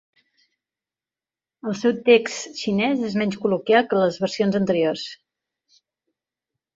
[1.71, 5.05] El seu text xinès és menys col·loquial que les versions anteriors.